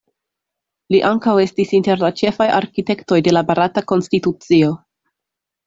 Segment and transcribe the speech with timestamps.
[0.95, 4.75] Li ankaŭ estis inter la ĉefaj arkitektoj de la Barata konstitucio.